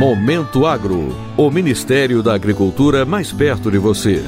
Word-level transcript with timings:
Momento 0.00 0.64
Agro, 0.64 1.14
o 1.36 1.50
Ministério 1.50 2.22
da 2.22 2.32
Agricultura 2.32 3.04
mais 3.04 3.34
perto 3.34 3.70
de 3.70 3.76
você. 3.76 4.22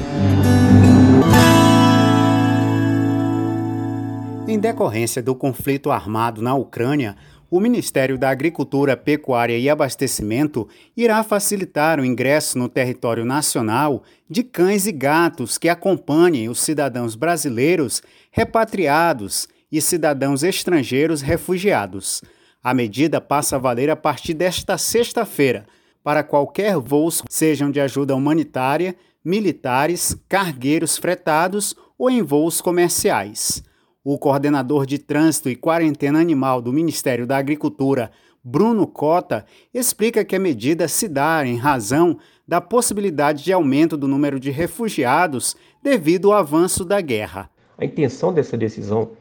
Em 4.47 4.59
decorrência 4.59 5.19
do 5.23 5.33
conflito 5.33 5.89
armado 5.89 6.43
na 6.43 6.53
Ucrânia, 6.53 7.15
o 7.49 7.59
Ministério 7.59 8.19
da 8.19 8.29
Agricultura, 8.29 8.95
Pecuária 8.95 9.57
e 9.57 9.67
Abastecimento 9.67 10.69
irá 10.95 11.23
facilitar 11.23 11.99
o 11.99 12.05
ingresso 12.05 12.59
no 12.59 12.69
território 12.69 13.25
nacional 13.25 14.03
de 14.29 14.43
cães 14.43 14.85
e 14.85 14.91
gatos 14.91 15.57
que 15.57 15.69
acompanhem 15.69 16.49
os 16.49 16.61
cidadãos 16.61 17.15
brasileiros 17.15 18.03
repatriados 18.29 19.47
e 19.71 19.81
cidadãos 19.81 20.43
estrangeiros 20.43 21.23
refugiados. 21.23 22.21
A 22.63 22.73
medida 22.73 23.19
passa 23.19 23.57
a 23.57 23.59
valer 23.59 23.89
a 23.89 23.95
partir 23.95 24.33
desta 24.33 24.77
sexta-feira 24.77 25.65
para 26.01 26.23
qualquer 26.23 26.77
voos, 26.77 27.21
sejam 27.29 27.69
de 27.69 27.81
ajuda 27.81 28.15
humanitária, 28.15 28.95
militares, 29.23 30.15
cargueiros 30.29 30.97
fretados 30.97 31.75
ou 31.97 32.09
em 32.09 32.21
voos 32.21 32.61
comerciais. 32.61 33.61
O 34.01 34.17
coordenador 34.17 34.85
de 34.85 34.97
trânsito 34.97 35.49
e 35.49 35.57
quarentena 35.57 36.19
animal 36.19 36.61
do 36.61 36.71
Ministério 36.71 37.27
da 37.27 37.35
Agricultura, 37.35 38.11
Bruno 38.41 38.87
Cota, 38.87 39.45
explica 39.73 40.23
que 40.23 40.35
a 40.35 40.39
medida 40.39 40.87
se 40.87 41.09
dá 41.09 41.45
em 41.45 41.57
razão 41.57 42.17
da 42.47 42.61
possibilidade 42.61 43.43
de 43.43 43.51
aumento 43.51 43.97
do 43.97 44.07
número 44.07 44.39
de 44.39 44.51
refugiados 44.51 45.55
devido 45.81 46.31
ao 46.31 46.37
avanço 46.37 46.85
da 46.85 47.01
guerra. 47.01 47.49
A 47.77 47.83
intenção 47.83 48.33
dessa 48.33 48.57
decisão 48.57 49.11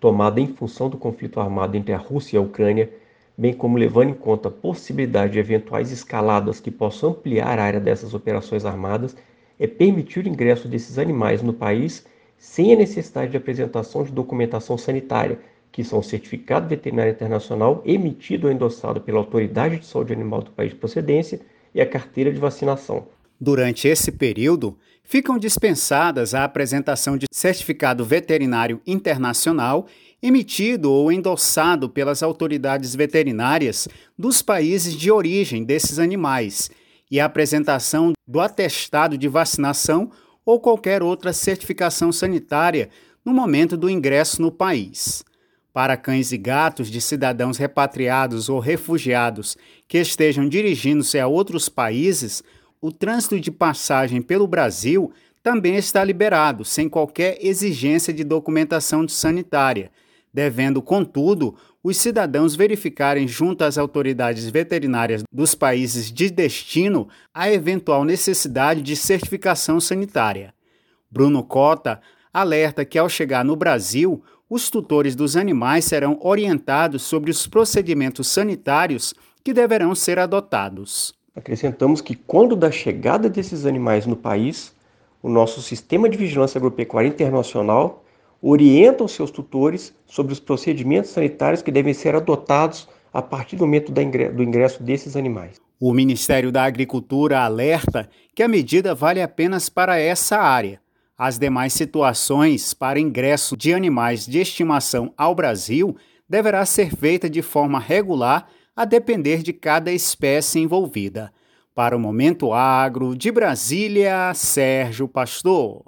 tomada 0.00 0.40
em 0.40 0.46
função 0.46 0.88
do 0.88 0.96
conflito 0.96 1.40
armado 1.40 1.76
entre 1.76 1.92
a 1.92 1.98
Rússia 1.98 2.36
e 2.36 2.38
a 2.38 2.42
Ucrânia, 2.42 2.90
bem 3.36 3.52
como 3.52 3.78
levando 3.78 4.10
em 4.10 4.14
conta 4.14 4.48
a 4.48 4.52
possibilidade 4.52 5.32
de 5.32 5.38
eventuais 5.38 5.92
escaladas 5.92 6.60
que 6.60 6.70
possam 6.70 7.10
ampliar 7.10 7.58
a 7.58 7.62
área 7.62 7.80
dessas 7.80 8.14
operações 8.14 8.64
armadas, 8.64 9.16
é 9.58 9.66
permitir 9.66 10.24
o 10.24 10.28
ingresso 10.28 10.68
desses 10.68 10.98
animais 10.98 11.42
no 11.42 11.52
país 11.52 12.06
sem 12.36 12.72
a 12.72 12.76
necessidade 12.76 13.32
de 13.32 13.36
apresentação 13.36 14.04
de 14.04 14.12
documentação 14.12 14.78
sanitária, 14.78 15.40
que 15.72 15.82
são 15.82 16.02
certificado 16.02 16.68
veterinário 16.68 17.12
internacional 17.12 17.82
emitido 17.84 18.46
ou 18.46 18.52
endossado 18.52 19.00
pela 19.00 19.18
autoridade 19.18 19.78
de 19.78 19.86
saúde 19.86 20.12
animal 20.12 20.42
do 20.42 20.50
país 20.50 20.70
de 20.70 20.76
procedência 20.78 21.40
e 21.74 21.80
a 21.80 21.86
carteira 21.86 22.32
de 22.32 22.38
vacinação. 22.38 23.06
Durante 23.40 23.86
esse 23.86 24.10
período, 24.10 24.76
ficam 25.04 25.38
dispensadas 25.38 26.34
a 26.34 26.44
apresentação 26.44 27.16
de 27.16 27.26
certificado 27.32 28.04
veterinário 28.04 28.80
internacional 28.86 29.86
emitido 30.20 30.92
ou 30.92 31.12
endossado 31.12 31.88
pelas 31.88 32.22
autoridades 32.22 32.94
veterinárias 32.94 33.88
dos 34.18 34.42
países 34.42 34.94
de 34.94 35.10
origem 35.10 35.64
desses 35.64 35.98
animais 35.98 36.70
e 37.10 37.20
a 37.20 37.24
apresentação 37.24 38.12
do 38.26 38.40
atestado 38.40 39.16
de 39.16 39.28
vacinação 39.28 40.10
ou 40.44 40.60
qualquer 40.60 41.02
outra 41.02 41.32
certificação 41.32 42.10
sanitária 42.10 42.90
no 43.24 43.32
momento 43.32 43.76
do 43.76 43.88
ingresso 43.88 44.42
no 44.42 44.50
país. 44.50 45.22
Para 45.72 45.96
cães 45.96 46.32
e 46.32 46.38
gatos 46.38 46.90
de 46.90 47.00
cidadãos 47.00 47.56
repatriados 47.56 48.48
ou 48.48 48.58
refugiados 48.58 49.56
que 49.86 49.98
estejam 49.98 50.48
dirigindo-se 50.48 51.20
a 51.20 51.28
outros 51.28 51.68
países, 51.68 52.42
o 52.80 52.92
trânsito 52.92 53.40
de 53.40 53.50
passagem 53.50 54.22
pelo 54.22 54.46
Brasil 54.46 55.12
também 55.42 55.76
está 55.76 56.04
liberado, 56.04 56.64
sem 56.64 56.88
qualquer 56.88 57.38
exigência 57.40 58.12
de 58.12 58.24
documentação 58.24 59.06
sanitária, 59.08 59.90
devendo, 60.32 60.82
contudo, 60.82 61.56
os 61.82 61.96
cidadãos 61.96 62.54
verificarem 62.54 63.26
junto 63.26 63.64
às 63.64 63.78
autoridades 63.78 64.48
veterinárias 64.50 65.22
dos 65.32 65.54
países 65.54 66.12
de 66.12 66.28
destino 66.30 67.08
a 67.32 67.50
eventual 67.50 68.04
necessidade 68.04 68.82
de 68.82 68.94
certificação 68.94 69.80
sanitária. 69.80 70.52
Bruno 71.10 71.42
Cota 71.42 72.00
alerta 72.32 72.84
que, 72.84 72.98
ao 72.98 73.08
chegar 73.08 73.44
no 73.44 73.56
Brasil, 73.56 74.22
os 74.50 74.70
tutores 74.70 75.14
dos 75.14 75.36
animais 75.36 75.84
serão 75.84 76.18
orientados 76.22 77.02
sobre 77.02 77.30
os 77.30 77.46
procedimentos 77.46 78.28
sanitários 78.28 79.14
que 79.42 79.52
deverão 79.52 79.94
ser 79.94 80.18
adotados. 80.18 81.17
Acrescentamos 81.38 82.00
que, 82.00 82.16
quando 82.16 82.56
da 82.56 82.68
chegada 82.68 83.30
desses 83.30 83.64
animais 83.64 84.04
no 84.04 84.16
país, 84.16 84.74
o 85.22 85.28
nosso 85.28 85.62
sistema 85.62 86.08
de 86.08 86.18
vigilância 86.18 86.58
agropecuária 86.58 87.06
internacional 87.06 88.04
orienta 88.42 89.04
os 89.04 89.12
seus 89.12 89.30
tutores 89.30 89.94
sobre 90.04 90.32
os 90.32 90.40
procedimentos 90.40 91.10
sanitários 91.10 91.62
que 91.62 91.70
devem 91.70 91.94
ser 91.94 92.16
adotados 92.16 92.88
a 93.14 93.22
partir 93.22 93.54
do 93.54 93.64
momento 93.64 93.92
do 93.92 94.42
ingresso 94.42 94.82
desses 94.82 95.14
animais. 95.14 95.60
O 95.78 95.92
Ministério 95.92 96.50
da 96.50 96.64
Agricultura 96.64 97.40
alerta 97.40 98.10
que 98.34 98.42
a 98.42 98.48
medida 98.48 98.92
vale 98.92 99.22
apenas 99.22 99.68
para 99.68 99.96
essa 99.96 100.38
área. 100.38 100.80
As 101.16 101.38
demais 101.38 101.72
situações 101.72 102.74
para 102.74 102.98
ingresso 102.98 103.56
de 103.56 103.72
animais 103.72 104.26
de 104.26 104.40
estimação 104.40 105.12
ao 105.16 105.36
Brasil 105.36 105.96
deverá 106.28 106.66
ser 106.66 106.90
feita 106.96 107.30
de 107.30 107.42
forma 107.42 107.78
regular 107.78 108.48
a 108.78 108.84
depender 108.84 109.42
de 109.42 109.52
cada 109.52 109.90
espécie 109.90 110.60
envolvida. 110.60 111.32
Para 111.74 111.96
o 111.96 111.98
Momento 111.98 112.52
Agro, 112.52 113.16
de 113.16 113.32
Brasília, 113.32 114.32
Sérgio 114.34 115.08
Pastor. 115.08 115.82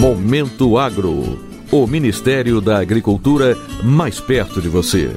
Momento 0.00 0.78
Agro. 0.78 1.36
O 1.72 1.84
Ministério 1.88 2.60
da 2.60 2.78
Agricultura 2.78 3.56
mais 3.82 4.20
perto 4.20 4.62
de 4.62 4.68
você. 4.68 5.10